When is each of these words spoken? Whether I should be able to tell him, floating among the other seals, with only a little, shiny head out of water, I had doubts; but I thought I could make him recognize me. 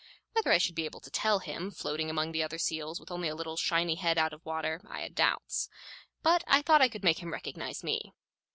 Whether 0.33 0.51
I 0.51 0.57
should 0.57 0.73
be 0.73 0.85
able 0.85 0.99
to 1.01 1.11
tell 1.11 1.37
him, 1.37 1.69
floating 1.69 2.09
among 2.09 2.31
the 2.31 2.41
other 2.41 2.57
seals, 2.57 2.99
with 2.99 3.11
only 3.11 3.27
a 3.27 3.35
little, 3.35 3.55
shiny 3.55 3.93
head 3.93 4.17
out 4.17 4.33
of 4.33 4.43
water, 4.43 4.81
I 4.89 5.01
had 5.01 5.13
doubts; 5.13 5.69
but 6.23 6.43
I 6.47 6.63
thought 6.63 6.81
I 6.81 6.89
could 6.89 7.03
make 7.03 7.19
him 7.19 7.31
recognize 7.31 7.83
me. 7.83 8.11